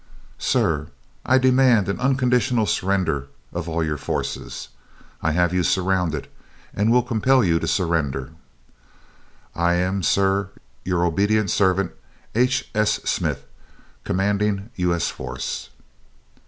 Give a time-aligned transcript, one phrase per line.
[0.39, 0.87] Sir:
[1.27, 4.69] I demand an unconditional surrender of all of your forces.
[5.21, 6.27] I have you surrounded,
[6.73, 8.31] and will compel you to surrender.
[9.53, 10.49] I am, sir,
[10.83, 11.91] your obedient servant,
[12.33, 12.67] H.
[12.73, 12.93] S.
[13.03, 13.45] SMITH,
[14.03, 14.91] Commanding U.
[14.91, 15.09] S.
[15.09, 15.69] Force.